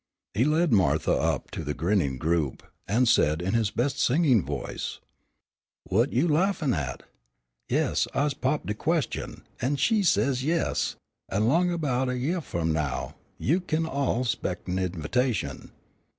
[0.33, 4.97] He led Martha up to the grinning group, and said in his best singing voice,
[5.87, 7.03] "Whut you laughin' at?
[7.69, 10.95] Yes, I's popped de question, an' she says 'Yes,'
[11.29, 15.69] an' long 'bout a yeah f'om now you kin all 'spec' a' invitation."